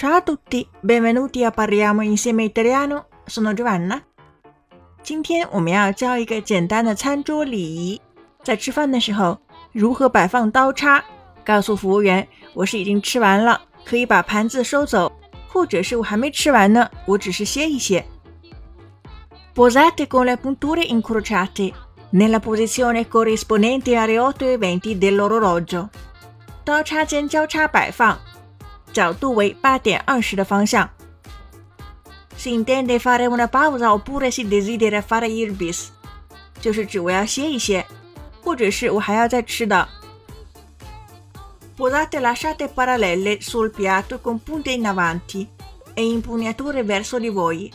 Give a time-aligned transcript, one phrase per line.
[0.00, 3.08] Ciao a tutti, benvenuti a parliamo insieme italiano.
[3.26, 4.00] Sono Giovanna。
[5.02, 8.00] 今天我们要教一个简单的餐桌礼仪，
[8.42, 9.38] 在吃饭的时候
[9.72, 11.04] 如何摆放刀叉，
[11.44, 15.12] 告诉服务员我是已经吃完了，可以把盘子收走，
[15.46, 18.02] 或者是我还没吃完呢，我只是歇一歇。
[19.54, 21.74] Posate con le punture incrociate
[22.14, 25.90] nella posizione corrispondente alle 8:20 dell'orologio。
[26.64, 28.18] 刀叉间交叉摆放。
[28.93, 30.89] 角度为八点二十的方向。
[32.37, 35.87] Si intende fare una pausa oppure si desidera fare il bis，
[36.59, 37.85] 就是指我要歇一歇，
[38.43, 39.87] 或者是我还要再吃的。
[41.77, 45.47] Posate lasciate parallele sul piatto con punte in avanti
[45.93, 47.71] e impugnature verso di voi。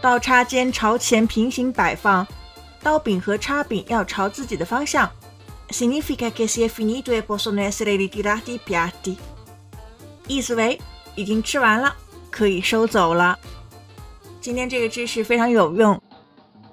[0.00, 2.26] 刀叉间朝前平行摆放，
[2.82, 5.10] 刀柄和叉柄要朝自己的方向。
[5.70, 9.16] Significa che si è finito e possono essere ritirati i piatti。
[10.29, 10.79] 意思为
[11.15, 11.93] 已经吃完了，
[12.31, 13.37] 可以收走了。
[14.39, 16.01] 今天这个知识非常有用。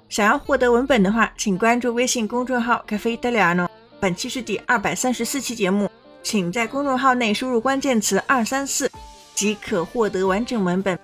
[0.07, 3.69] 想要获得文本的话，请关注微信公众号“咖啡德里亚诺”。
[3.99, 5.89] 本期是第二百三十四期节目，
[6.23, 8.89] 请在公众号内输入关键词“二三四”
[9.35, 10.97] 即可获得完整文本。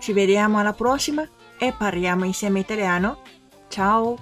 [0.00, 1.26] Ci vediamo alla prossima
[1.58, 3.16] e parliamo insieme italiano.
[3.70, 4.18] Ciao。